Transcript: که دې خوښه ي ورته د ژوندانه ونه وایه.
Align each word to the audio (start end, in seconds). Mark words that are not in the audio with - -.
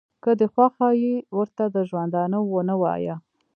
که 0.23 0.31
دې 0.39 0.47
خوښه 0.53 0.89
ي 1.03 1.11
ورته 1.37 1.63
د 1.75 1.77
ژوندانه 1.89 2.37
ونه 2.41 2.75
وایه. 2.81 3.15